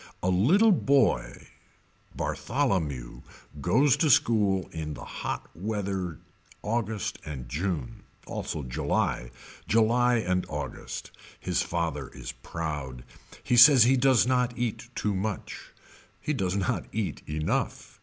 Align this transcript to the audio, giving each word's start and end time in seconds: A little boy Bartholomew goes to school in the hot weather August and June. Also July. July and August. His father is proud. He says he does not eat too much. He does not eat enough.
A 0.23 0.29
little 0.31 0.71
boy 0.71 1.49
Bartholomew 2.15 3.21
goes 3.61 3.95
to 3.97 4.09
school 4.09 4.67
in 4.71 4.95
the 4.95 5.05
hot 5.05 5.47
weather 5.53 6.17
August 6.63 7.19
and 7.23 7.47
June. 7.47 8.01
Also 8.25 8.63
July. 8.63 9.29
July 9.67 10.15
and 10.15 10.43
August. 10.49 11.11
His 11.39 11.61
father 11.61 12.07
is 12.15 12.31
proud. 12.31 13.03
He 13.43 13.55
says 13.55 13.83
he 13.83 13.95
does 13.95 14.25
not 14.25 14.57
eat 14.57 14.89
too 14.95 15.13
much. 15.13 15.71
He 16.19 16.33
does 16.33 16.55
not 16.55 16.87
eat 16.91 17.21
enough. 17.29 17.99